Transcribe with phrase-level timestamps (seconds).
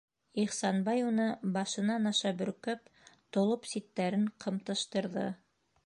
[0.43, 1.27] Ихсанбай уны
[1.57, 2.91] башынан аша бөркәп,
[3.37, 5.33] толоп ситтәрен ҡымтыштырҙы: